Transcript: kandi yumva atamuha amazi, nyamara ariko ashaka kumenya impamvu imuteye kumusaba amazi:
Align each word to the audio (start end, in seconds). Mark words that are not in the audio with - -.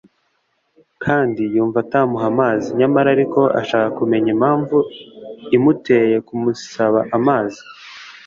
kandi 1.03 1.41
yumva 1.55 1.77
atamuha 1.85 2.25
amazi, 2.33 2.67
nyamara 2.79 3.07
ariko 3.15 3.39
ashaka 3.61 3.87
kumenya 3.97 4.29
impamvu 4.35 4.77
imuteye 5.55 6.15
kumusaba 6.27 6.99
amazi: 7.17 7.61